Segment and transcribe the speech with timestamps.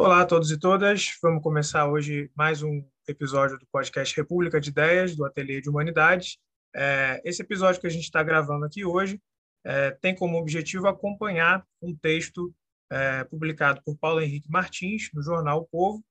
[0.00, 1.18] Olá a todos e todas.
[1.20, 6.38] Vamos começar hoje mais um episódio do podcast República de Ideias, do Ateliê de Humanidades.
[6.72, 9.20] É, esse episódio que a gente está gravando aqui hoje
[9.64, 12.54] é, tem como objetivo acompanhar um texto
[12.88, 16.04] é, publicado por Paulo Henrique Martins no jornal o Povo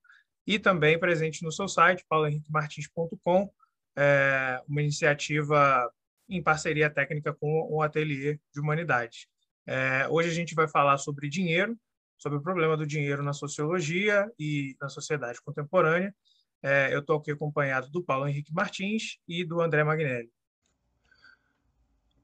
[0.46, 3.50] e também presente no seu site, paulohenriquemartins.com,
[3.98, 5.90] é, uma iniciativa
[6.28, 9.28] em parceria técnica com o Ateliê de Humanidades.
[9.66, 11.74] É, hoje a gente vai falar sobre dinheiro,
[12.18, 16.14] sobre o problema do dinheiro na sociologia e na sociedade contemporânea.
[16.62, 20.32] É, eu estou aqui acompanhado do Paulo Henrique Martins e do André Magnelli.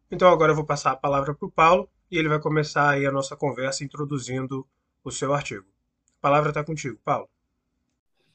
[0.09, 3.05] Então agora eu vou passar a palavra para o Paulo e ele vai começar aí
[3.05, 4.67] a nossa conversa introduzindo
[5.03, 5.65] o seu artigo.
[6.19, 7.29] A palavra está contigo, Paulo.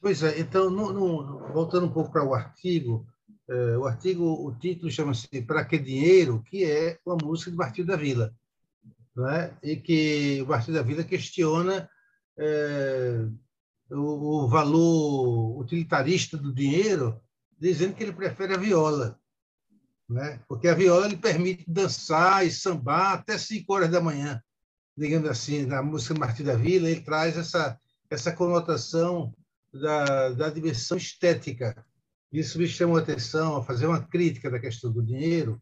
[0.01, 3.05] Pois é, então, no, no, voltando um pouco para o artigo,
[3.49, 7.87] é, o artigo, o título chama-se Para que Dinheiro?, que é uma música de Martinho
[7.87, 8.33] da Vila,
[9.15, 9.57] né?
[9.61, 11.89] e que o Martinho da Vila questiona
[12.37, 13.25] é,
[13.91, 17.21] o, o, valor utilitarista do dinheiro,
[17.59, 19.19] dizendo que ele prefere a viola,
[20.07, 20.39] né?
[20.47, 24.41] porque a viola lhe permite dançar e sambar até 5 horas da manhã,
[24.97, 27.79] digamos assim, na música Martinho da Vila, ele traz essa,
[28.09, 29.33] essa conotação
[29.73, 31.85] da, da dimensão estética.
[32.31, 35.61] Isso me chamou a atenção a fazer uma crítica da questão do dinheiro,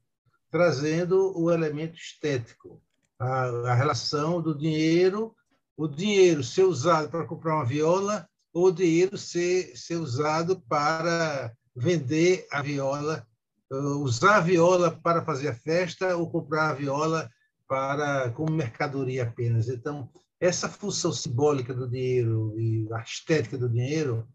[0.49, 2.81] trazendo o elemento estético,
[3.19, 5.35] a, a relação do dinheiro,
[5.75, 11.53] o dinheiro ser usado para comprar uma viola ou o dinheiro ser, ser usado para
[11.75, 13.25] vender a viola,
[14.01, 17.29] usar a viola para fazer a festa ou comprar a viola
[17.67, 19.67] para como mercadoria apenas.
[19.67, 24.27] Então, essa função simbólica do dinheiro e a estética do dinheiro,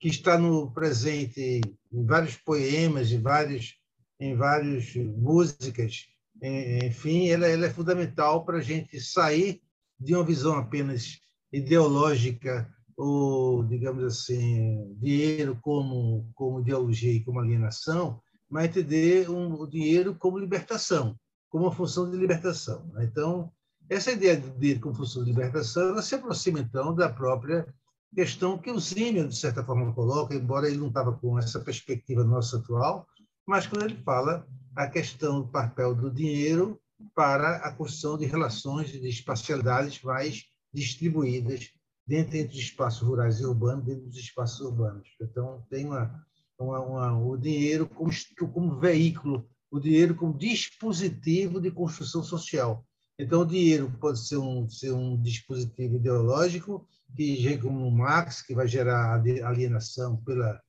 [0.00, 1.60] que está no presente
[1.92, 3.76] em vários poemas, em vários
[4.20, 6.08] em várias músicas,
[6.42, 9.60] enfim, ela, ela é fundamental para a gente sair
[9.98, 11.18] de uma visão apenas
[11.52, 19.66] ideológica ou, digamos assim, dinheiro como, como ideologia e como alienação, mas entender um, o
[19.66, 21.16] dinheiro como libertação,
[21.48, 22.90] como uma função de libertação.
[23.00, 23.52] Então,
[23.88, 27.72] essa ideia dele como função de libertação, ela se aproxima, então, da própria
[28.14, 32.24] questão que o Zimmer, de certa forma, coloca, embora ele não estava com essa perspectiva
[32.24, 33.06] nossa atual,
[33.46, 34.46] mas quando ele fala
[34.78, 36.80] a questão do papel do dinheiro
[37.12, 41.72] para a construção de relações de espacialidades mais distribuídas
[42.06, 45.08] dentro entre os espaços rurais e urbanos, dentro dos espaços urbanos.
[45.20, 46.24] Então, tem uma,
[46.56, 48.12] uma, uma, o dinheiro como,
[48.52, 52.86] como veículo, o dinheiro como dispositivo de construção social.
[53.18, 56.86] Então, o dinheiro pode ser um, ser um dispositivo ideológico,
[57.16, 60.62] que como Marx, que vai gerar alienação pela,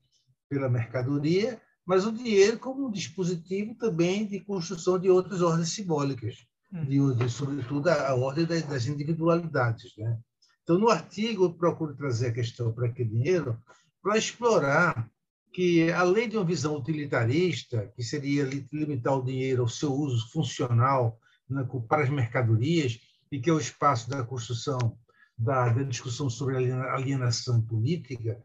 [0.50, 6.46] pela mercadoria, mas o dinheiro como um dispositivo também de construção de outras ordens simbólicas,
[6.72, 6.86] hum.
[6.86, 9.98] de, de sobretudo a, a ordem das, das, individualidades.
[9.98, 10.20] Né?
[10.62, 13.60] Então, no artigo, eu procuro trazer a questão para que dinheiro,
[14.04, 15.10] para explorar
[15.52, 21.20] que, além de uma visão utilitarista, que seria limitar o dinheiro ao seu uso funcional
[21.50, 23.00] né, para as mercadorias,
[23.32, 24.96] e que é o espaço da construção
[25.36, 28.40] da, da discussão sobre alienação política,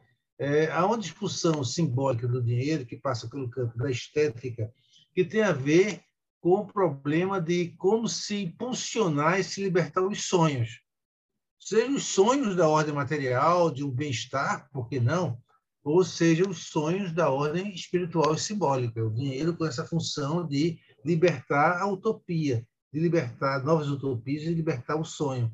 [0.44, 4.72] é, há uma discussão simbólica do dinheiro que passa pelo campo da estética,
[5.15, 6.03] que tem a ver
[6.41, 10.81] com o problema de como se impulsionar e se libertar os sonhos.
[11.59, 15.38] Seja os sonhos da ordem material, de um bem-estar, por que não?
[15.82, 19.03] Ou seja, os sonhos da ordem espiritual e simbólica.
[19.03, 24.97] O dinheiro com essa função de libertar a utopia, de libertar novas utopias e libertar
[24.97, 25.50] o sonho.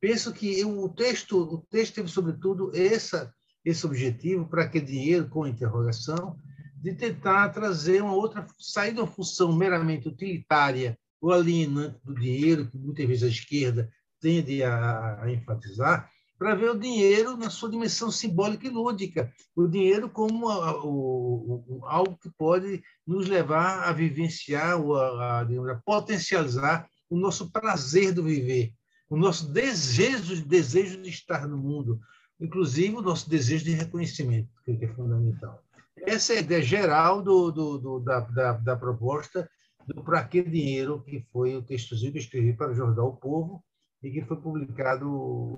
[0.00, 3.34] Penso que o texto, o texto teve, sobretudo, essa,
[3.68, 6.36] esse objetivo, para que dinheiro, com interrogação,
[6.76, 12.68] de tentar trazer uma outra, sair de uma função meramente utilitária ou alienante do dinheiro,
[12.70, 13.90] que muitas vezes a esquerda
[14.20, 16.08] tende a, a enfatizar,
[16.38, 21.80] para ver o dinheiro na sua dimensão simbólica e lúdica, o dinheiro como a, o,
[21.84, 28.12] algo que pode nos levar a vivenciar ou a, a, a, potencializar o nosso prazer
[28.12, 28.72] do viver,
[29.10, 31.98] o nosso desejo, desejo de estar no mundo,
[32.40, 35.62] inclusive o nosso desejo de reconhecimento, que é fundamental.
[36.02, 39.48] Essa é a ideia geral do, do, do da, da, da, proposta
[39.86, 43.16] do Para Que Dinheiro, que foi o textozinho que eu escrevi para o Jornal o
[43.16, 43.64] Povo,
[44.02, 45.06] e que foi publicado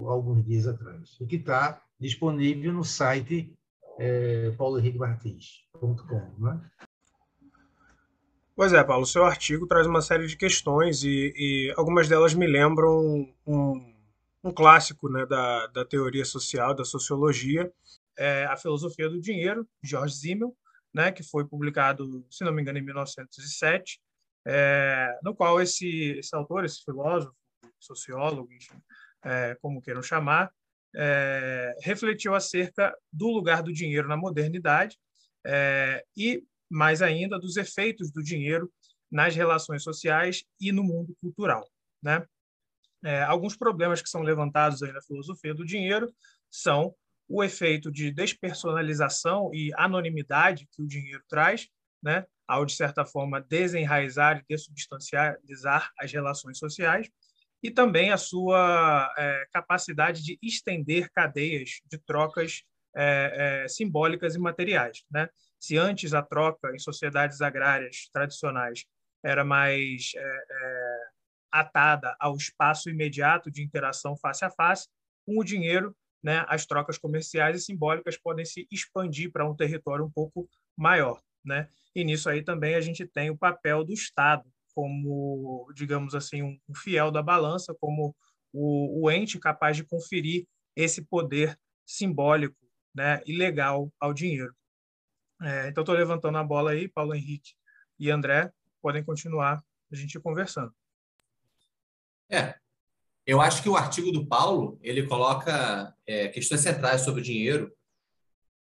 [0.08, 3.54] alguns dias atrás, e que está disponível no site
[3.98, 6.34] é, paulohenriquemartins.com.
[6.38, 6.60] Né?
[8.56, 12.34] Pois é, Paulo, o seu artigo traz uma série de questões e, e algumas delas
[12.34, 13.94] me lembram um,
[14.42, 17.70] um clássico né, da, da teoria social, da sociologia,
[18.18, 20.56] é A Filosofia do Dinheiro, George Simmel,
[20.92, 24.00] né, que foi publicado, se não me engano, em 1907,
[24.46, 27.34] é, no qual esse, esse autor, esse filósofo,
[27.78, 28.80] sociólogo, enfim,
[29.24, 30.52] é, como queiram chamar,
[30.94, 34.98] é, refletiu acerca do lugar do dinheiro na modernidade
[35.46, 38.70] é, e, mais ainda, dos efeitos do dinheiro
[39.10, 41.68] nas relações sociais e no mundo cultural.
[42.02, 42.24] Né?
[43.04, 46.12] É, alguns problemas que são levantados aí na filosofia do dinheiro
[46.50, 46.94] são
[47.28, 51.68] o efeito de despersonalização e anonimidade que o dinheiro traz,
[52.02, 57.08] né, ao, de certa forma, desenraizar e dessubstancializar as relações sociais,
[57.62, 62.64] e também a sua é, capacidade de estender cadeias de trocas
[62.96, 65.04] é, é, simbólicas e materiais.
[65.10, 65.28] Né?
[65.58, 68.84] Se antes a troca em sociedades agrárias tradicionais
[69.22, 70.99] era mais é, é,
[71.52, 74.88] atada ao espaço imediato de interação face a face,
[75.26, 80.04] com o dinheiro, né, as trocas comerciais e simbólicas podem se expandir para um território
[80.04, 81.20] um pouco maior.
[81.44, 81.68] Né?
[81.94, 84.44] E nisso aí também a gente tem o papel do Estado
[84.74, 88.14] como, digamos assim, um fiel da balança, como
[88.52, 92.56] o, o ente capaz de conferir esse poder simbólico
[92.94, 94.54] né, e legal ao dinheiro.
[95.42, 97.54] É, então, estou levantando a bola aí, Paulo Henrique
[97.98, 100.74] e André, podem continuar a gente conversando.
[102.30, 102.54] É,
[103.26, 107.72] eu acho que o artigo do Paulo ele coloca é, questões centrais sobre o dinheiro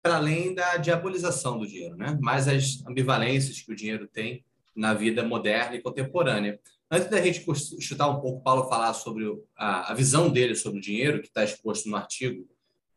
[0.01, 2.15] para além da diabolização do dinheiro, né?
[2.21, 6.59] Mais as ambivalências que o dinheiro tem na vida moderna e contemporânea.
[6.91, 7.43] Antes da gente
[7.81, 9.25] chutar um pouco, Paulo falar sobre
[9.57, 12.47] a, a visão dele sobre o dinheiro, que está exposto no artigo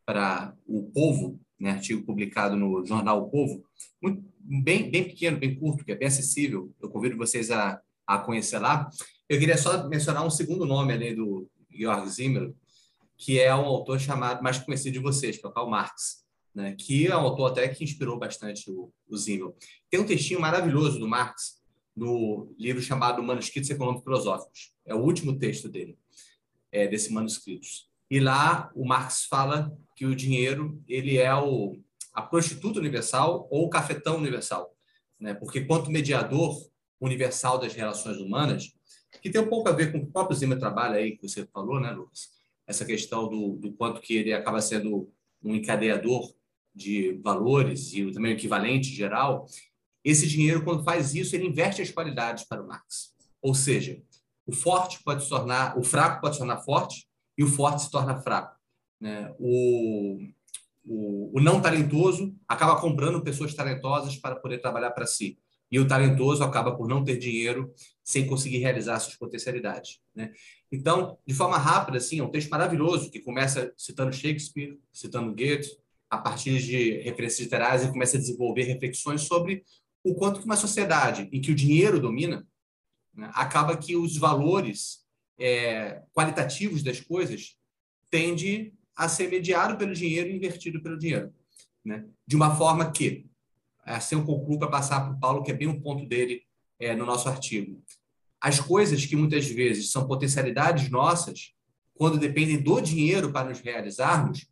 [0.04, 3.64] para o Povo, né, artigo publicado no jornal O Povo,
[4.02, 6.70] muito, bem, bem pequeno, bem curto, que é bem acessível.
[6.80, 8.90] Eu convido vocês a, a conhecer lá.
[9.28, 12.52] Eu queria só mencionar um segundo nome além do Georg Zimmer,
[13.16, 16.26] que é um autor chamado mais conhecido de vocês, que é o Karl Marx
[16.58, 19.54] né, que é um autor até que inspirou bastante o, o.
[19.88, 21.62] Tem um textinho maravilhoso do Marx
[21.94, 24.72] no livro chamado Manuscritos Econômicos Filosóficos.
[24.84, 25.96] É o último texto dele,
[26.72, 27.88] é, desse manuscritos.
[28.10, 31.78] E lá o Marx fala que o dinheiro ele é o,
[32.12, 34.74] a prostituta universal ou o cafetão universal.
[35.20, 35.34] Né?
[35.34, 36.56] Porque quanto mediador
[37.00, 38.72] universal das relações humanas,
[39.20, 41.80] que tem um pouco a ver com o próprio Zimmer trabalha aí, que você falou,
[41.80, 42.30] né, Lucas?
[42.66, 45.10] Essa questão do, do quanto que ele acaba sendo
[45.42, 46.32] um encadeador
[46.74, 49.46] de valores e também o equivalente geral,
[50.04, 53.14] esse dinheiro, quando faz isso, ele inverte as qualidades para o Marx.
[53.42, 54.00] Ou seja,
[54.46, 57.06] o forte pode se tornar, o fraco pode se tornar forte
[57.36, 58.56] e o forte se torna fraco.
[59.00, 59.34] Né?
[59.38, 60.18] O,
[60.84, 65.38] o, o não talentoso acaba comprando pessoas talentosas para poder trabalhar para si.
[65.70, 67.72] E o talentoso acaba por não ter dinheiro
[68.02, 70.00] sem conseguir realizar suas potencialidades.
[70.14, 70.32] Né?
[70.72, 75.76] Então, de forma rápida, assim, é um texto maravilhoso que começa citando Shakespeare, citando Goethe,
[76.10, 79.62] a partir de referências literárias, e começa a desenvolver reflexões sobre
[80.02, 82.46] o quanto que uma sociedade em que o dinheiro domina,
[83.14, 85.04] né, acaba que os valores
[85.38, 87.56] é, qualitativos das coisas
[88.10, 91.32] tende a ser mediado pelo dinheiro e invertido pelo dinheiro.
[91.84, 92.04] Né?
[92.26, 93.26] De uma forma que,
[93.96, 96.42] assim eu concluo para passar para o Paulo, que é bem um ponto dele
[96.78, 97.82] é, no nosso artigo.
[98.40, 101.52] As coisas que muitas vezes são potencialidades nossas,
[101.94, 104.46] quando dependem do dinheiro para nos realizarmos,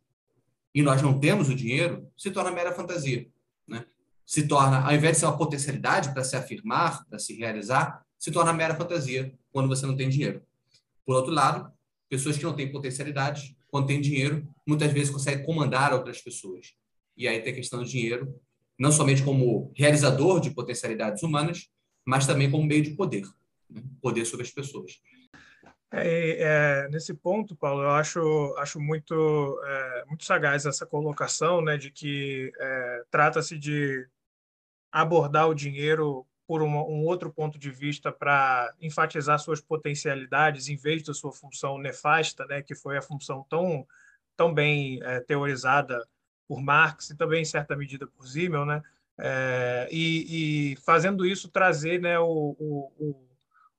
[0.73, 3.27] e nós não temos o dinheiro, se torna mera fantasia.
[3.67, 3.85] Né?
[4.25, 8.31] Se torna, ao invés de ser uma potencialidade para se afirmar, para se realizar, se
[8.31, 10.41] torna mera fantasia quando você não tem dinheiro.
[11.05, 11.71] Por outro lado,
[12.09, 16.73] pessoas que não têm potencialidade, quando têm dinheiro, muitas vezes conseguem comandar outras pessoas.
[17.15, 18.39] E aí tem a questão do dinheiro,
[18.77, 21.69] não somente como realizador de potencialidades humanas,
[22.05, 23.23] mas também como meio de poder,
[23.69, 23.83] né?
[24.01, 25.01] poder sobre as pessoas.
[25.91, 31.77] É, é, nesse ponto, Paulo, eu acho, acho muito, é, muito sagaz essa colocação né,
[31.77, 34.05] de que é, trata-se de
[34.91, 40.75] abordar o dinheiro por uma, um outro ponto de vista para enfatizar suas potencialidades em
[40.75, 43.87] vez da sua função nefasta, né, que foi a função tão,
[44.35, 46.05] tão bem é, teorizada
[46.47, 48.81] por Marx e também, em certa medida, por Simmel, né,
[49.19, 53.27] é, e, e, fazendo isso trazer né, o, o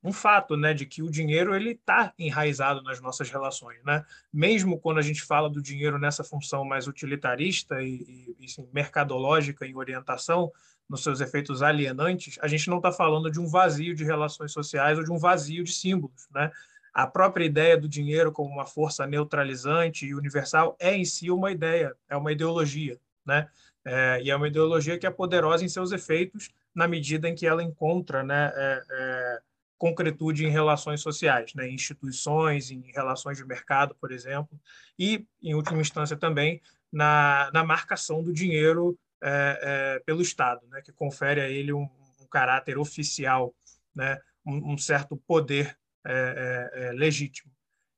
[0.03, 4.05] um fato, né, de que o dinheiro ele está enraizado nas nossas relações, né?
[4.33, 9.67] Mesmo quando a gente fala do dinheiro nessa função mais utilitarista e, e, e mercadológica
[9.67, 10.53] em orientação,
[10.89, 14.97] nos seus efeitos alienantes, a gente não está falando de um vazio de relações sociais
[14.97, 16.51] ou de um vazio de símbolos, né?
[16.93, 21.51] A própria ideia do dinheiro como uma força neutralizante e universal é em si uma
[21.51, 23.49] ideia, é uma ideologia, né?
[23.85, 27.47] É, e é uma ideologia que é poderosa em seus efeitos na medida em que
[27.47, 28.53] ela encontra, né?
[28.55, 29.41] É, é,
[29.79, 34.61] concretude em relações sociais, né, em instituições, em relações de mercado, por exemplo,
[34.99, 36.61] e, em última instância, também
[36.93, 41.89] na, na marcação do dinheiro é, é, pelo Estado, né, que confere a ele um,
[42.21, 43.55] um caráter oficial,
[43.95, 45.79] né, um, um certo poder
[46.09, 47.51] é, é, é legítimo.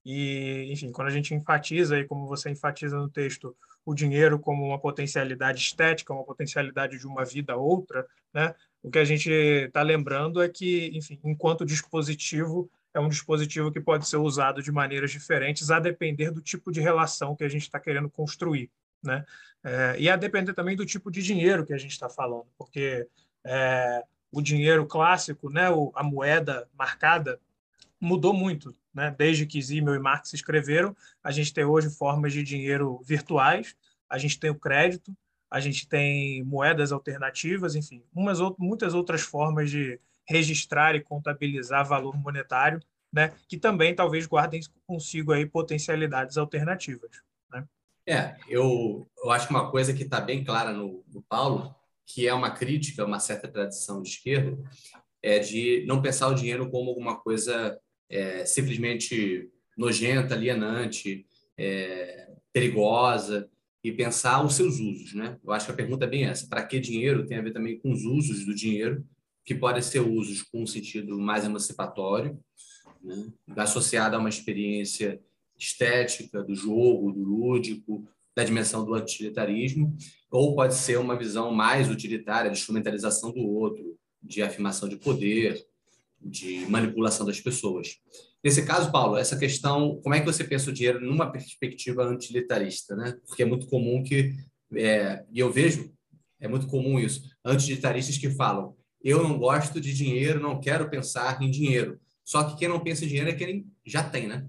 [0.05, 4.64] E, enfim, quando a gente enfatiza, e como você enfatiza no texto, o dinheiro como
[4.64, 8.55] uma potencialidade estética, uma potencialidade de uma vida a outra, né?
[8.83, 13.81] o que a gente está lembrando é que, enfim, enquanto dispositivo, é um dispositivo que
[13.81, 17.62] pode ser usado de maneiras diferentes, a depender do tipo de relação que a gente
[17.62, 18.71] está querendo construir.
[19.02, 19.25] Né?
[19.62, 23.07] É, e a depender também do tipo de dinheiro que a gente está falando, porque
[23.45, 24.02] é,
[24.33, 27.38] o dinheiro clássico, né, o, a moeda marcada,
[28.00, 28.75] mudou muito.
[28.92, 29.14] Né?
[29.16, 33.76] Desde que Zimmel e Marx escreveram, a gente tem hoje formas de dinheiro virtuais,
[34.09, 35.14] a gente tem o crédito,
[35.50, 42.16] a gente tem moedas alternativas, enfim, umas, muitas outras formas de registrar e contabilizar valor
[42.16, 42.80] monetário,
[43.12, 43.33] né?
[43.49, 47.11] que também talvez guardem consigo aí potencialidades alternativas.
[47.52, 47.64] Né?
[48.07, 51.75] É, eu, eu acho uma coisa que está bem clara no, no Paulo,
[52.07, 54.57] que é uma crítica a uma certa tradição de esquerda,
[55.23, 57.78] é de não pensar o dinheiro como alguma coisa
[58.11, 61.25] é, simplesmente nojenta, alienante,
[61.57, 63.49] é, perigosa,
[63.83, 65.14] e pensar os seus usos.
[65.14, 65.38] Né?
[65.43, 67.79] Eu acho que a pergunta é bem essa: para que dinheiro tem a ver também
[67.79, 69.05] com os usos do dinheiro,
[69.45, 72.38] que podem ser usos com um sentido mais emancipatório,
[73.02, 73.33] né?
[73.57, 75.21] associado a uma experiência
[75.59, 79.97] estética do jogo, do lúdico, da dimensão do utilitarismo,
[80.31, 85.67] ou pode ser uma visão mais utilitária de instrumentalização do outro, de afirmação de poder,
[86.21, 87.99] de manipulação das pessoas.
[88.43, 92.97] Nesse caso, Paulo, essa questão, como é que você pensa o dinheiro numa perspectiva antilitarista,
[92.97, 93.19] né?
[93.27, 94.35] Porque é muito comum que,
[94.75, 95.93] é, e eu vejo,
[96.39, 101.41] é muito comum isso, antilitaristas que falam, eu não gosto de dinheiro, não quero pensar
[101.43, 101.99] em dinheiro.
[102.25, 104.49] Só que quem não pensa em dinheiro é quem já tem, né?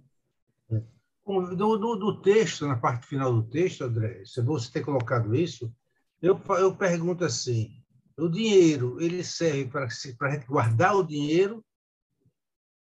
[1.25, 5.74] Do, do, do texto, na parte final do texto, André, se você ter colocado isso,
[6.22, 7.81] eu, eu pergunto assim,
[8.22, 11.66] o dinheiro, ele serve para, a gente guardar o dinheiro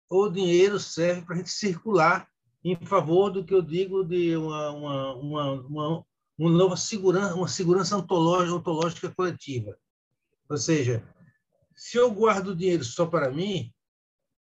[0.09, 2.27] ou o dinheiro serve para a gente circular
[2.63, 6.05] em favor do que eu digo de uma, uma, uma, uma,
[6.37, 9.75] uma nova segurança, uma segurança ontológica, ontológica coletiva.
[10.47, 11.03] Ou seja,
[11.75, 13.73] se eu guardo o dinheiro só para mim,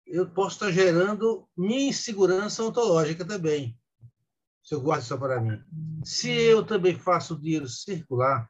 [0.05, 3.77] eu posso estar gerando minha insegurança ontológica também,
[4.61, 5.63] se eu guardo só para mim.
[6.03, 8.49] Se eu também faço o dinheiro circular,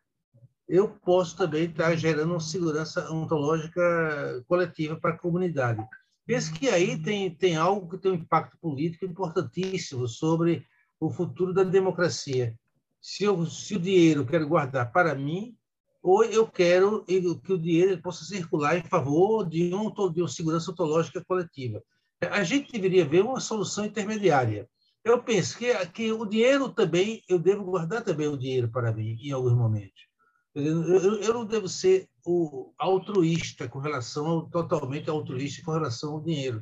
[0.68, 5.86] eu posso também estar gerando uma segurança ontológica coletiva para a comunidade.
[6.26, 10.66] Penso que aí tem, tem algo que tem um impacto político importantíssimo sobre
[11.00, 12.56] o futuro da democracia.
[13.02, 15.58] Se, eu, se o dinheiro eu quero guardar para mim,
[16.02, 20.72] ou eu quero que o dinheiro possa circular em favor de, um, de uma segurança
[20.72, 21.82] ontológica coletiva.
[22.22, 24.68] A gente deveria ver uma solução intermediária.
[25.04, 29.18] Eu penso que, que o dinheiro também, eu devo guardar também o dinheiro para mim
[29.22, 30.13] em alguns momentos.
[30.56, 36.22] Eu, eu, não devo ser o altruísta com relação ao, totalmente altruísta com relação ao
[36.22, 36.62] dinheiro.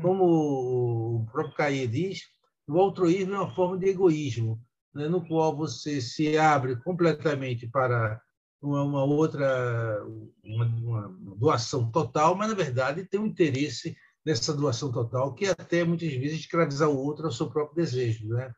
[0.00, 2.22] Como o próprio Caê diz,
[2.66, 4.60] o altruísmo é uma forma de egoísmo,
[4.94, 8.20] né, no qual você se abre completamente para
[8.60, 10.04] uma, uma outra
[10.44, 15.84] uma, uma, doação total, mas na verdade tem um interesse nessa doação total que até
[15.84, 18.52] muitas vezes escravizar o outro ao seu próprio desejo, né?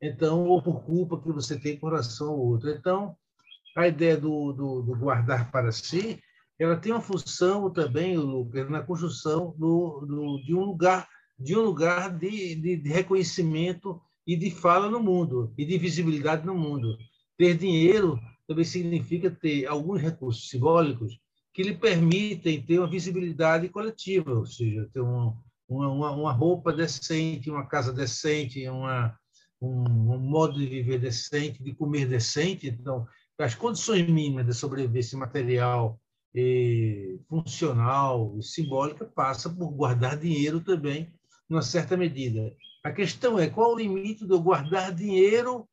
[0.00, 2.70] Então, ou por culpa que você tem com relação ao outro.
[2.70, 3.14] Então,
[3.76, 6.20] a ideia do, do, do, guardar para si,
[6.58, 11.08] ela tem uma função também, Lucas, na construção do, do, de um lugar,
[11.38, 16.44] de um lugar de, de, de, reconhecimento e de fala no mundo, e de visibilidade
[16.44, 16.98] no mundo.
[17.38, 21.18] Ter dinheiro também significa ter alguns recursos simbólicos
[21.52, 25.36] que lhe permitem ter uma visibilidade coletiva, ou seja, ter uma,
[25.68, 29.16] uma, uma roupa decente, uma casa decente, uma,
[29.60, 32.68] um, um modo de viver decente, de comer decente.
[32.68, 33.06] Então,
[33.42, 35.98] as condições mínimas de sobrevivência material
[36.34, 41.12] e funcional e simbólica passa por guardar dinheiro também,
[41.48, 42.54] numa certa medida.
[42.84, 45.66] A questão é qual o limite eu guardar dinheiro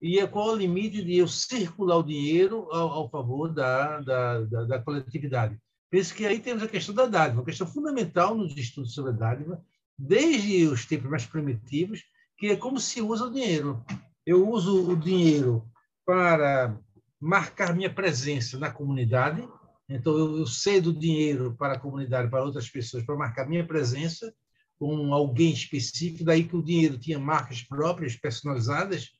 [0.00, 4.64] e qual o limite de eu circular o dinheiro ao, ao favor da, da, da,
[4.64, 5.58] da, coletividade.
[5.90, 9.14] Penso que aí temos a questão da dádiva, uma questão fundamental nos estudos sobre a
[9.14, 9.62] dádiva,
[9.98, 12.02] desde os tempos mais primitivos,
[12.36, 13.84] que é como se usa o dinheiro.
[14.24, 15.68] Eu uso o dinheiro
[16.06, 16.78] para
[17.20, 19.46] marcar minha presença na comunidade.
[19.88, 24.32] Então, eu, cedo dinheiro para a comunidade, para outras pessoas, para marcar minha presença
[24.78, 29.10] com alguém específico, daí que o dinheiro tinha marcas próprias, personalizadas,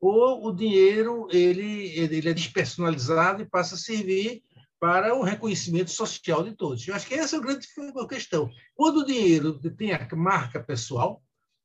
[0.00, 4.42] ou o dinheiro ele, ele é despersonalizado e passa a servir
[4.78, 6.86] para o reconhecimento social de todos.
[6.86, 7.68] Eu acho que essa é a grande
[8.08, 8.50] questão.
[8.74, 11.22] Quando o dinheiro tem a marca pessoal,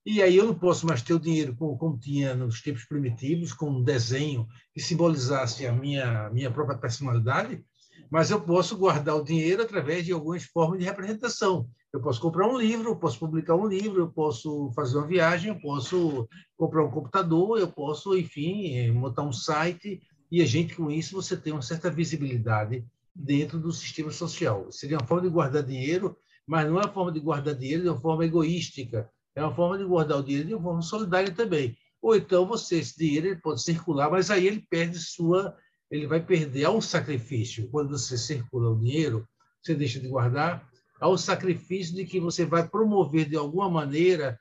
[0.10, 3.52] e aí eu não posso mais ter o dinheiro como, como tinha nos tempos primitivos,
[3.52, 7.62] com um desenho que simbolizasse a minha, minha própria personalidade.
[8.10, 11.70] mas eu posso guardar o dinheiro através de algumas formas de representação.
[11.92, 15.50] Eu posso comprar um livro, eu posso publicar um livro, eu posso fazer uma viagem,
[15.50, 20.90] eu posso comprar um computador, eu posso, enfim, montar um site, e a gente, com
[20.90, 24.72] isso, você tem uma certa visibilidade dentro do sistema social.
[24.72, 27.90] Seria uma forma de guardar dinheiro, mas não é uma forma de guardar dinheiro de
[27.90, 31.78] uma forma egoística, é uma forma de guardar o dinheiro de uma forma solidária também.
[32.02, 35.56] Ou então você, esse dinheiro ele pode circular, mas aí ele perde sua,
[35.92, 37.70] ele vai perder ao sacrifício.
[37.70, 39.28] Quando você circula o dinheiro,
[39.62, 40.68] você deixa de guardar,
[41.00, 44.40] ao sacrifício de que você vai promover de alguma maneira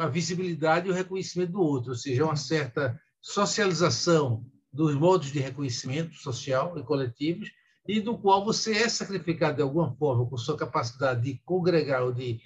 [0.00, 5.40] a visibilidade e o reconhecimento do outro, ou seja, uma certa socialização dos modos de
[5.40, 7.50] reconhecimento social e coletivos,
[7.88, 12.12] e do qual você é sacrificado de alguma forma com sua capacidade de congregar ou
[12.12, 12.38] de,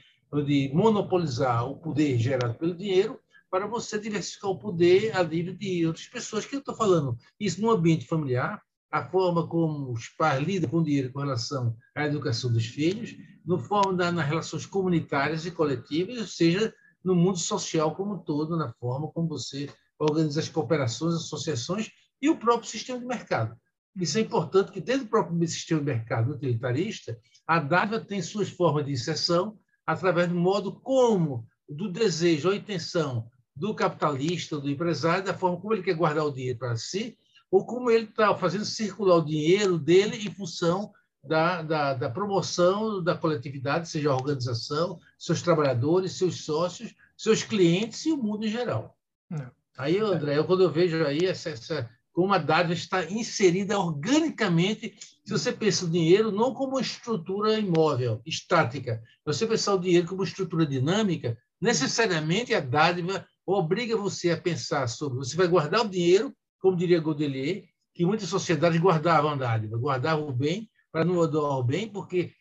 [0.42, 5.86] de monopolizar o poder gerado pelo dinheiro, para você diversificar o poder a nível de
[5.86, 6.44] outras pessoas.
[6.44, 8.60] Que eu estou falando isso no ambiente familiar,
[8.90, 13.16] a forma como os pais lidam com o dinheiro com relação à educação dos filhos,
[13.44, 16.74] no forma da, nas relações comunitárias e coletivas, ou seja,
[17.04, 22.30] no mundo social como um todo, na forma como você organiza as cooperações, associações e
[22.30, 23.56] o próprio sistema de mercado.
[23.96, 28.48] Isso é importante que dentro do próprio sistema de mercado utilitarista, a dádiva tem suas
[28.48, 35.24] formas de inserção através do modo como, do desejo ou intenção do capitalista, do empresário,
[35.24, 37.16] da forma como ele quer guardar o dinheiro para si,
[37.50, 43.02] ou como ele está fazendo circular o dinheiro dele em função da, da, da, promoção
[43.02, 48.50] da coletividade, seja a organização, seus trabalhadores, seus sócios, seus clientes e o mundo em
[48.50, 48.98] geral.
[49.30, 49.50] Não.
[49.78, 54.96] Aí, André, eu, quando eu vejo aí essa, essa, como a dádiva está inserida organicamente,
[55.24, 60.06] se você pensa o dinheiro não como uma estrutura imóvel, estática, você pensar o dinheiro
[60.06, 65.18] como estrutura dinâmica, necessariamente a dádiva obriga você a pensar sobre.
[65.18, 70.28] Você vai guardar o dinheiro, como diria Godelier, que muitas sociedades guardavam a dádiva, guardavam
[70.28, 72.32] o bem para não doar o bem, porque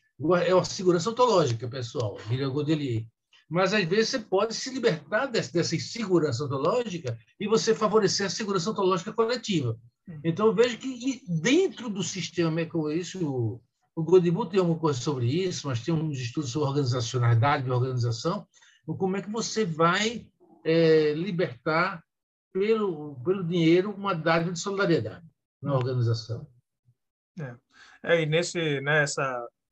[0.45, 3.07] é uma segurança ontológica, pessoal, diria Godelier.
[3.49, 8.29] Mas às vezes você pode se libertar dessa, dessa insegurança ontológica e você favorecer a
[8.29, 9.77] segurança ontológica coletiva.
[10.23, 13.61] Então eu vejo que dentro do sistema, é isso,
[13.95, 18.47] o Godimut tem alguma coisa sobre isso, mas tem uns estudos sobre organizacionalidade e organização,
[18.85, 20.27] como é que você vai
[20.65, 22.03] é, libertar
[22.51, 25.25] pelo, pelo dinheiro uma dádiva de solidariedade
[25.61, 26.47] na organização.
[27.39, 27.55] É,
[28.03, 29.05] é e nesse, né,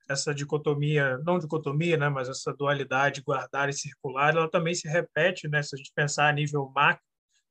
[0.09, 5.47] essa, dicotomia, não dicotomia, né, mas essa dualidade guardar e circular, ela também se repete,
[5.47, 7.03] né, se a gente pensar a nível macro,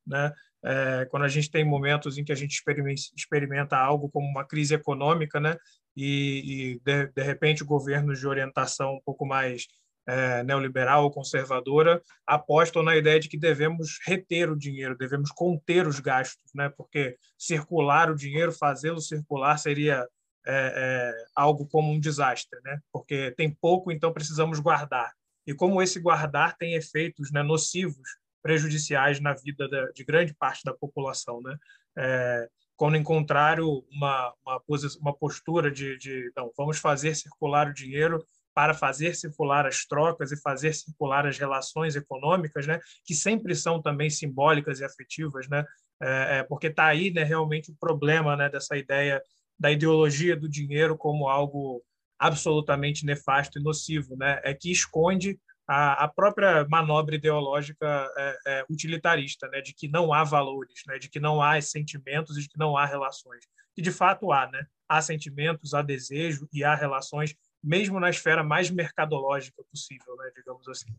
[0.07, 0.33] né,
[0.63, 4.45] é, quando a gente tem momentos em que a gente experimenta, experimenta algo como uma
[4.47, 5.57] crise econômica, né,
[5.97, 9.67] e, e de, de repente governos de orientação um pouco mais
[10.07, 15.87] é, neoliberal ou conservadora apostam na ideia de que devemos reter o dinheiro, devemos conter
[15.87, 16.69] os gastos, né?
[16.69, 20.07] porque circular o dinheiro, fazê-lo circular, seria
[20.47, 22.81] é, é, algo como um desastre, né?
[22.93, 25.13] porque tem pouco, então precisamos guardar.
[25.47, 28.09] E como esse guardar tem efeitos né, nocivos,
[28.43, 31.41] prejudiciais na vida de grande parte da população.
[31.43, 31.57] Né?
[31.99, 34.63] É, quando encontraram uma, uma,
[35.01, 38.25] uma postura de, de não, vamos fazer circular o dinheiro
[38.55, 43.81] para fazer circular as trocas e fazer circular as relações econômicas, né, que sempre são
[43.81, 45.65] também simbólicas e afetivas, né,
[46.03, 49.23] é, é porque está aí né, realmente o problema né, dessa ideia
[49.61, 51.85] da ideologia do dinheiro como algo
[52.19, 58.65] absolutamente nefasto e nocivo, né, é que esconde a, a própria manobra ideológica é, é,
[58.69, 62.49] utilitarista, né, de que não há valores, né, de que não há sentimentos e de
[62.49, 63.45] que não há relações,
[63.75, 68.43] que de fato há, né, há sentimentos, há desejo e há relações mesmo na esfera
[68.43, 70.91] mais mercadológica possível, né, digamos assim.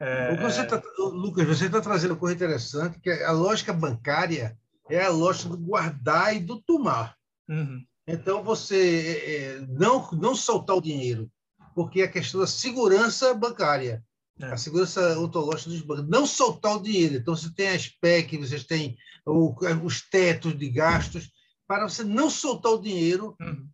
[0.00, 0.36] É...
[0.36, 4.58] Você tá, Lucas, você está trazendo uma coisa interessante, que é a lógica bancária
[4.90, 7.16] é a lógica do guardar e do tomar.
[7.48, 7.84] Uhum.
[8.08, 11.30] Então, você é, é não, não soltar o dinheiro,
[11.74, 14.02] porque é a questão da segurança bancária,
[14.40, 14.46] é.
[14.46, 17.16] a segurança ontológica dos bancos, não soltar o dinheiro.
[17.16, 21.30] Então, você tem a SPEC, vocês têm o, os tetos de gastos,
[21.66, 23.68] para você não soltar o dinheiro uhum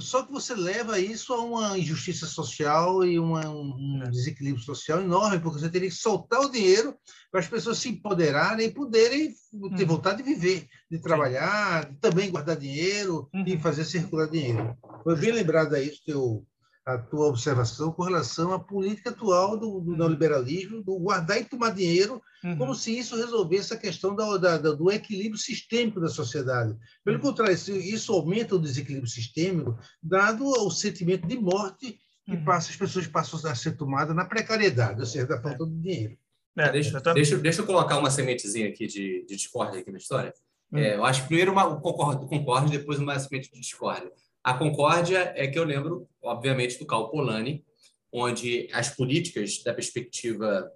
[0.00, 4.10] só que você leva isso a uma injustiça social e uma, um é.
[4.10, 6.96] desequilíbrio social enorme, porque você teria que soltar o dinheiro
[7.30, 9.32] para as pessoas se empoderarem e poderem
[9.76, 9.86] ter uhum.
[9.86, 13.44] vontade de viver, de trabalhar, de também guardar dinheiro uhum.
[13.46, 14.76] e fazer circular dinheiro.
[15.04, 16.44] Foi bem lembrado aí que eu
[16.84, 19.96] a tua observação com relação à política atual do, do uhum.
[19.96, 22.56] neoliberalismo, do guardar e tomar dinheiro, uhum.
[22.56, 26.76] como se isso resolvesse a questão da, da, do equilíbrio sistêmico da sociedade.
[27.04, 27.22] Pelo uhum.
[27.22, 32.44] contrário, isso, isso, aumenta o desequilíbrio sistêmico, dado o sentimento de morte que uhum.
[32.44, 36.16] passa, as pessoas passam a ser tomadas na precariedade, ou seja, da falta de dinheiro.
[36.56, 40.32] É, deixa, deixa, deixa eu colocar uma sementezinha aqui de, de discórdia aqui na história.
[40.72, 40.78] Hum.
[40.78, 44.10] É, eu acho que primeiro uma, concordo, concordo, depois uma semente de discórdia.
[44.42, 47.64] A concórdia é que eu lembro, obviamente, do Cal Polanyi,
[48.12, 50.70] onde as políticas da perspectiva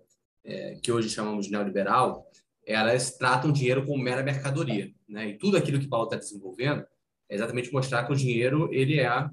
[0.45, 2.31] é, que hoje chamamos de neoliberal,
[2.67, 5.29] elas tratam o dinheiro como mera mercadoria, né?
[5.29, 6.85] E tudo aquilo que Paulo está desenvolvendo
[7.29, 9.29] é exatamente mostrar que o dinheiro ele é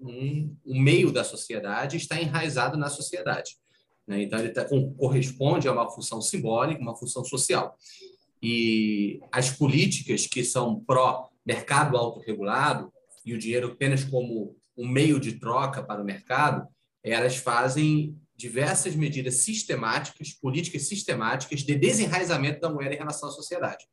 [0.00, 3.56] um, um meio da sociedade, está enraizado na sociedade.
[4.06, 4.22] Né?
[4.22, 7.76] Então ele tá, corresponde a uma função simbólica, uma função social.
[8.42, 12.92] E as políticas que são pró mercado autorregulado
[13.24, 16.66] e o dinheiro apenas como um meio de troca para o mercado,
[17.02, 23.84] elas fazem diversas medidas sistemáticas, políticas sistemáticas de desenraizamento da moeda em relação à sociedade.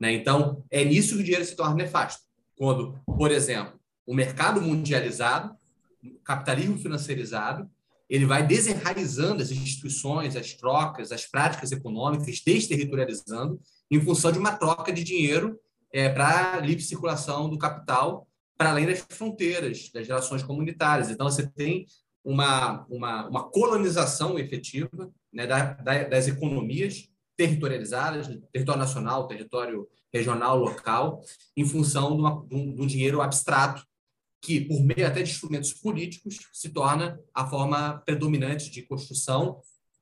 [0.00, 0.12] Né?
[0.12, 2.22] Então, é nisso que o dinheiro se torna nefasto.
[2.56, 5.54] Quando, por exemplo, o mercado mundializado,
[6.02, 7.70] o capitalismo financeirizado,
[8.08, 13.60] ele vai desenraizando as instituições, as trocas, as práticas econômicas, desterritorializando,
[13.90, 15.58] em função de uma troca de dinheiro
[15.92, 21.10] é, para livre circulação do capital para além das fronteiras, das relações comunitárias.
[21.10, 21.86] Então, você tem
[22.24, 30.56] uma, uma, uma colonização efetiva né, da, da, das economias territorializadas, território nacional, território regional,
[30.56, 31.20] local,
[31.56, 33.84] em função de, uma, de, um, de um dinheiro abstrato
[34.40, 39.60] que, por meio até de instrumentos políticos, se torna a forma predominante de construção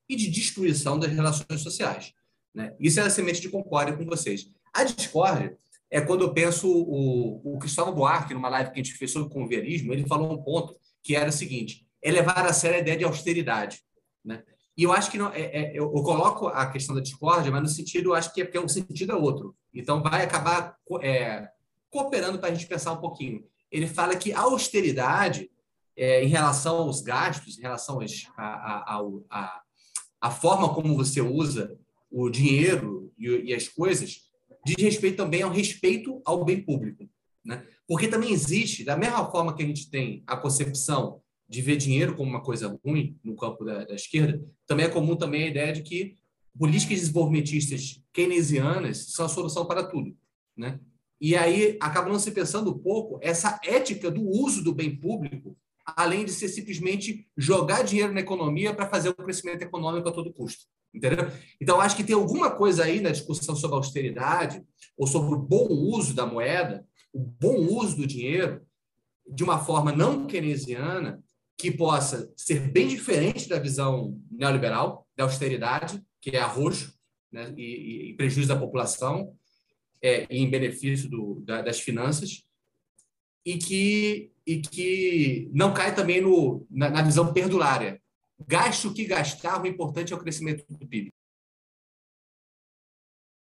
[0.08, 2.12] e de destruição das relações sociais.
[2.54, 2.76] Né?
[2.78, 4.50] Isso é a semente de concórdia com vocês.
[4.74, 5.56] A discórdia
[5.92, 9.32] é quando eu penso o, o Cristóvão Buarque, numa live que a gente fez sobre
[9.32, 12.96] converismo, ele falou um ponto que era o seguinte: é levar a sério a ideia
[12.96, 13.82] de austeridade.
[14.24, 14.42] Né?
[14.74, 17.68] E eu acho que não, é, é, eu, coloco a questão da discórdia, mas no
[17.68, 19.54] sentido, eu acho que é porque o sentido é outro.
[19.74, 21.46] Então, vai acabar é,
[21.90, 23.44] cooperando para a gente pensar um pouquinho.
[23.70, 25.50] Ele fala que a austeridade,
[25.94, 28.00] é, em relação aos gastos, em relação
[28.38, 29.60] a, a, a,
[30.22, 31.78] a, forma como você usa
[32.10, 34.31] o dinheiro e, e as coisas,
[34.64, 37.08] diz respeito também ao respeito ao bem público.
[37.44, 37.66] Né?
[37.86, 42.16] Porque também existe, da mesma forma que a gente tem a concepção de ver dinheiro
[42.16, 45.72] como uma coisa ruim no campo da, da esquerda, também é comum também a ideia
[45.72, 46.16] de que
[46.58, 50.16] políticas desenvolvimentistas keynesianas são a solução para tudo,
[50.56, 50.80] né?
[51.20, 55.56] E aí acaba não se pensando um pouco essa ética do uso do bem público,
[55.84, 60.32] além de ser simplesmente jogar dinheiro na economia para fazer o crescimento econômico a todo
[60.32, 61.30] custo, entendeu?
[61.60, 64.62] Então acho que tem alguma coisa aí na discussão sobre austeridade
[64.96, 68.62] ou sobre o bom uso da moeda, o bom uso do dinheiro
[69.26, 71.22] de uma forma não keynesiana
[71.56, 76.92] que possa ser bem diferente da visão neoliberal, da austeridade, que é arroxo
[77.30, 79.32] né, e, e, prejuízo da população
[80.02, 82.44] é, em benefício do, da, das finanças,
[83.46, 88.01] e que, e que não cai também no, na, na visão perdulária.
[88.46, 91.08] Gaste o que gastar, o importante é o crescimento do PIB.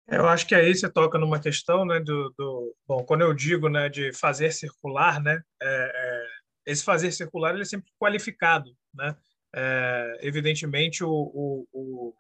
[0.07, 3.69] Eu acho que aí você toca numa questão, né, do, do bom, quando eu digo,
[3.69, 6.27] né, de fazer circular, né, é, é,
[6.67, 9.17] esse fazer circular ele é sempre qualificado, né?
[9.57, 12.15] É, evidentemente, o, o, o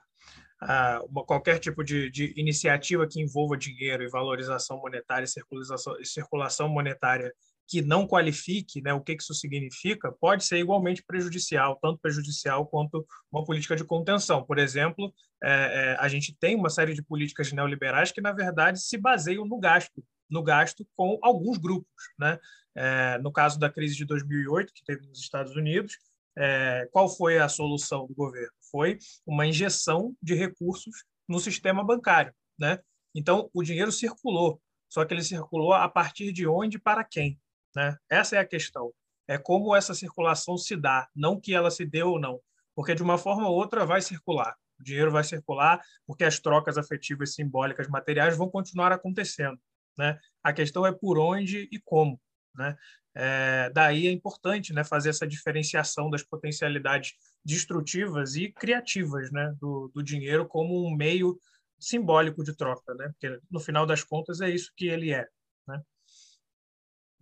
[1.08, 7.32] uma, qualquer tipo de, de, iniciativa que envolva dinheiro e valorização monetária, circulação, circulação monetária
[7.66, 13.06] que não qualifique né, o que isso significa, pode ser igualmente prejudicial, tanto prejudicial quanto
[13.32, 14.44] uma política de contenção.
[14.44, 18.80] Por exemplo, é, é, a gente tem uma série de políticas neoliberais que, na verdade,
[18.80, 21.88] se baseiam no gasto, no gasto com alguns grupos.
[22.18, 22.38] Né?
[22.76, 25.98] É, no caso da crise de 2008, que teve nos Estados Unidos,
[26.36, 28.52] é, qual foi a solução do governo?
[28.70, 32.34] Foi uma injeção de recursos no sistema bancário.
[32.58, 32.78] Né?
[33.14, 37.38] Então, o dinheiro circulou, só que ele circulou a partir de onde e para quem?
[37.74, 37.96] Né?
[38.08, 38.92] Essa é a questão.
[39.26, 42.40] É como essa circulação se dá, não que ela se deu ou não,
[42.74, 44.54] porque de uma forma ou outra vai circular.
[44.78, 49.58] O dinheiro vai circular porque as trocas afetivas, simbólicas, materiais vão continuar acontecendo.
[49.96, 50.18] Né?
[50.42, 52.20] A questão é por onde e como.
[52.54, 52.76] Né?
[53.14, 59.90] É, daí é importante né, fazer essa diferenciação das potencialidades destrutivas e criativas né, do,
[59.94, 61.38] do dinheiro como um meio
[61.78, 63.08] simbólico de troca, né?
[63.12, 65.28] porque no final das contas é isso que ele é.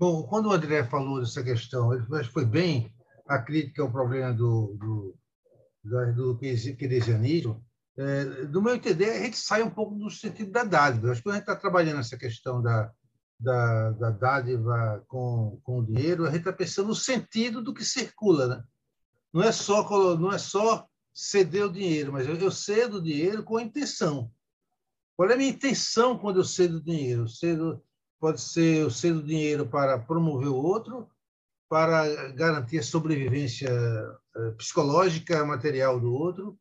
[0.03, 2.93] Bom, quando o André falou dessa questão, ele foi bem
[3.25, 5.17] a crítica ao problema do, do,
[5.85, 7.65] do, do keynesianismo.
[7.97, 11.13] É, do meu entender, a gente sai um pouco do sentido da dádiva.
[11.13, 12.91] Acho que a gente está trabalhando essa questão da,
[13.39, 17.85] da, da dádiva com, com o dinheiro, a gente está pensando no sentido do que
[17.85, 18.49] circula.
[18.49, 18.65] Né?
[19.33, 20.85] Não, é só, não é só
[21.15, 24.29] ceder o dinheiro, mas eu, eu cedo o dinheiro com a intenção.
[25.17, 27.23] Qual é a minha intenção quando eu cedo o dinheiro?
[27.23, 27.81] Eu cedo,
[28.23, 31.09] pode ser eu cedo dinheiro para promover o outro,
[31.69, 36.57] para garantir a sobrevivência eh, psicológica, material do outro,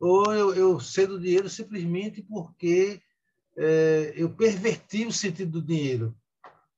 [0.00, 3.00] ou eu, eu cedo dinheiro simplesmente porque
[3.56, 6.12] é, eu perverti o sentido do dinheiro,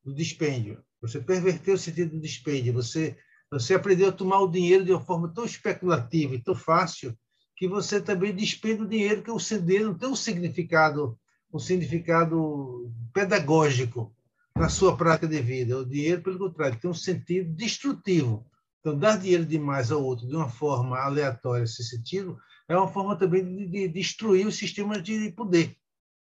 [0.05, 0.85] do dispêndio.
[1.01, 2.75] Você perverteu o sentido do dispêndio.
[2.75, 3.17] Você,
[3.51, 7.17] você aprendeu a tomar o dinheiro de uma forma tão especulativa e tão fácil
[7.57, 11.19] que você também despende o dinheiro, que o dinheiro não tem um significado,
[11.51, 14.15] um significado pedagógico
[14.59, 15.79] na sua prática de vida.
[15.79, 18.45] O dinheiro, pelo contrário, tem um sentido destrutivo.
[18.81, 22.37] Então, dar dinheiro demais ao outro de uma forma aleatória, nesse sentido,
[22.69, 25.77] é uma forma também de, de destruir o sistema de poder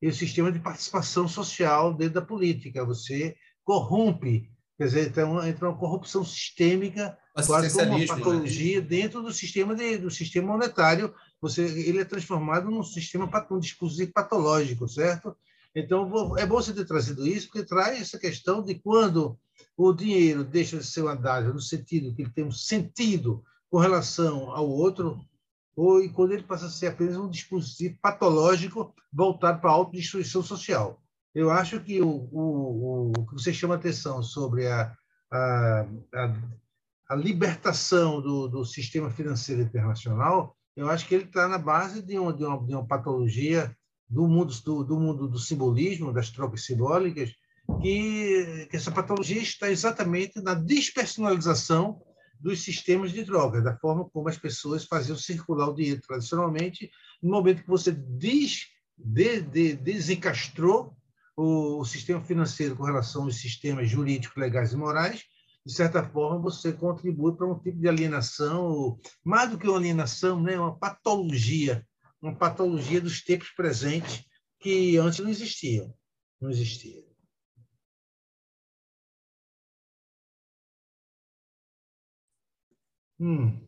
[0.01, 2.85] e o sistema de participação social dentro da política.
[2.85, 8.07] Você corrompe, quer dizer, então, entra uma corrupção sistêmica, quase como uma né?
[8.07, 8.87] patologia né?
[8.87, 11.13] dentro do sistema, de, do sistema monetário.
[11.41, 15.37] Você, ele é transformado num sistema, num dispositivo patológico, certo?
[15.75, 19.39] Então, é bom você ter trazido isso, porque traz essa questão de quando
[19.77, 23.79] o dinheiro deixa de ser uma dádiva, no sentido que ele tem um sentido com
[23.79, 25.21] relação ao outro,
[25.77, 31.01] ou quando ele passa a ser apenas um dispositivo patológico voltado para a autodestruição social.
[31.33, 34.93] Eu acho que o, o, o que você chama atenção sobre a,
[35.33, 36.35] a, a,
[37.11, 42.19] a libertação do, do sistema financeiro internacional, eu acho que ele está na base de
[42.19, 43.75] uma, de uma, de uma patologia
[44.11, 47.33] do mundo do, do, mundo do simbolismo, das trocas simbólicas,
[47.81, 52.03] que, que essa patologia está exatamente na despersonalização
[52.41, 56.91] dos sistemas de droga, da forma como as pessoas faziam circular o dinheiro tradicionalmente,
[57.23, 60.97] no momento que você des, de, de, desencastrou
[61.37, 65.23] o, o, sistema financeiro com relação aos sistemas jurídicos, legais e morais,
[65.65, 70.41] de certa forma você contribui para um tipo de alienação, mais do que uma alienação,
[70.43, 71.87] né, uma patologia,
[72.21, 74.25] uma patologia dos tempos presentes
[74.59, 75.95] que antes não existiam,
[76.41, 77.03] não existia.
[83.19, 83.67] Hum.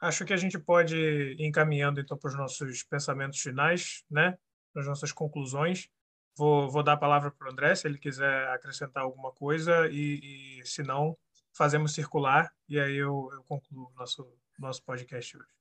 [0.00, 4.38] Acho que a gente pode ir encaminhando então para os nossos pensamentos finais, né?
[4.72, 5.88] Para as nossas conclusões.
[6.36, 10.60] Vou, vou dar a palavra para o André, se ele quiser acrescentar alguma coisa, e,
[10.60, 11.16] e se não,
[11.54, 14.26] fazemos circular, e aí eu, eu concluo o nosso,
[14.58, 15.59] nosso podcast hoje.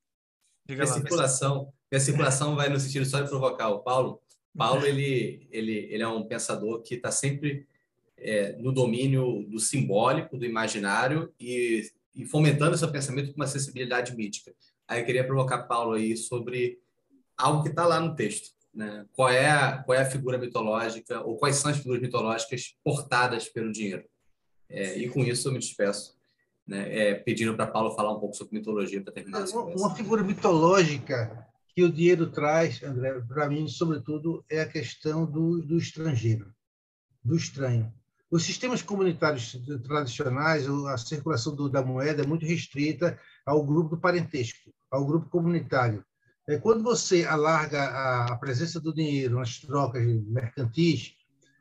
[0.68, 4.22] Diga minha lá, circulação, minha circulação vai no sentido só de provocar o Paulo.
[4.58, 7.68] Paulo ele, ele, ele é um pensador que está sempre
[8.18, 14.14] é, no domínio do simbólico, do imaginário e e fomentando seu pensamento com uma sensibilidade
[14.14, 14.54] mítica.
[14.86, 16.78] Aí eu queria provocar Paulo aí sobre
[17.38, 18.54] algo que está lá no texto.
[18.74, 19.06] Né?
[19.14, 23.48] Qual, é a, qual é a figura mitológica, ou quais são as figuras mitológicas portadas
[23.48, 24.04] pelo dinheiro?
[24.68, 26.19] É, e com isso eu me despeço,
[26.70, 26.96] né?
[26.96, 29.80] é, pedindo para Paulo falar um pouco sobre mitologia para terminar conversa.
[29.80, 35.62] Uma figura mitológica que o dinheiro traz, André, para mim, sobretudo, é a questão do,
[35.62, 36.54] do estrangeiro,
[37.24, 37.92] do estranho.
[38.30, 44.02] Os sistemas comunitários tradicionais, a circulação do, da moeda é muito restrita ao grupo do
[44.02, 46.06] parentesco, ao grupo comunitário.
[46.48, 51.14] É, quando você alarga a, a presença do dinheiro nas trocas mercantis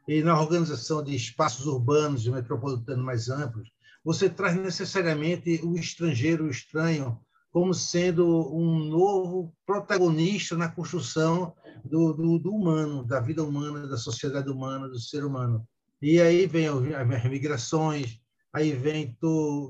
[0.07, 3.71] e na organização de espaços urbanos e metropolitanos mais amplos,
[4.09, 12.14] você traz necessariamente o estrangeiro, o estranho, como sendo um novo protagonista na construção do,
[12.14, 15.62] do, do humano, da vida humana, da sociedade humana, do ser humano.
[16.01, 18.18] E aí vem as migrações,
[18.51, 19.14] aí vem,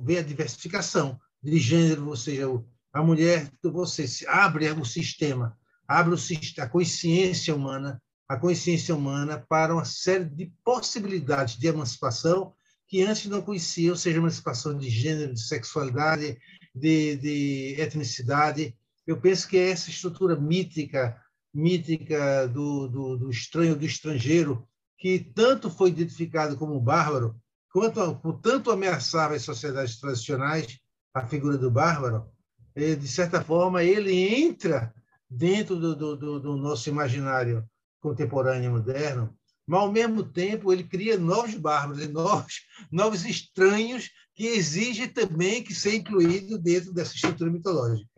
[0.05, 2.47] vem a diversificação de gênero, ou seja,
[2.93, 9.75] a mulher, você abre o sistema, abre o, a consciência humana, a consciência humana para
[9.75, 12.55] uma série de possibilidades de emancipação
[12.89, 16.39] que antes não conheciam, seja emancipação de gênero, de sexualidade,
[16.75, 18.75] de, de etnicidade.
[19.07, 21.21] Eu penso que é essa estrutura mítica,
[21.55, 27.37] mítica do, do, do estranho, do estrangeiro, que tanto foi identificado como bárbaro,
[27.71, 30.79] quanto ameaçava as sociedades tradicionais,
[31.15, 32.27] a figura do bárbaro,
[32.75, 34.95] de certa forma, ele entra
[35.29, 37.69] dentro do, do, do nosso imaginário
[38.01, 39.37] contemporâneo moderno,
[39.69, 45.75] mas, ao mesmo tempo, ele cria novos bárbaros, novos, novos estranhos que exigem também que
[45.75, 48.09] ser incluído dentro dessa estrutura mitológica.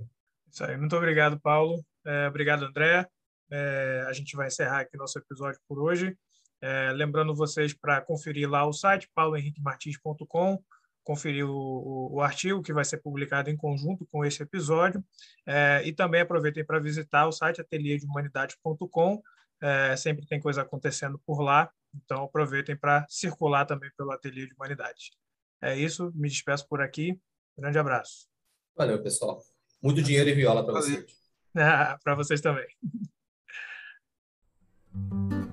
[0.49, 0.77] Isso aí.
[0.77, 1.85] Muito obrigado, Paulo.
[2.07, 3.05] É, obrigado, André.
[3.51, 6.17] É, a gente vai encerrar aqui nosso episódio por hoje.
[6.63, 10.63] É, lembrando vocês para conferir lá o site paulohenriquemartins.com,
[11.03, 15.03] conferir o, o, o, artigo que vai ser publicado em conjunto com esse episódio,
[15.47, 19.21] é, e também aproveitem para visitar o site ateliêdehumanidade.com,
[19.61, 24.55] é, sempre tem coisa acontecendo por lá, então aproveitem para circular também pelo Ateliê de
[24.55, 25.13] Humanidade.
[25.61, 27.21] É isso, me despeço por aqui,
[27.57, 28.29] grande abraço.
[28.77, 29.43] Valeu, pessoal.
[29.83, 31.05] Muito dinheiro e viola para vocês.
[32.03, 32.67] para vocês também.